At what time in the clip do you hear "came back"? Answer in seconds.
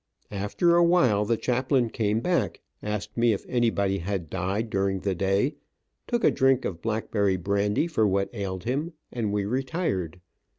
1.91-2.61